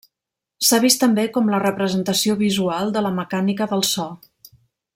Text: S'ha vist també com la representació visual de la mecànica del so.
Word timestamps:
S'ha 0.67 0.77
vist 0.85 0.99
també 1.03 1.25
com 1.35 1.51
la 1.55 1.59
representació 1.63 2.37
visual 2.39 2.91
de 2.97 3.05
la 3.09 3.13
mecànica 3.19 3.69
del 3.75 3.85
so. 3.91 4.07